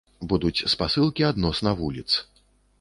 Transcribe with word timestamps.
Будуць 0.29 0.65
спасылкі 0.75 1.27
адносна 1.31 1.77
вуліц. 1.85 2.09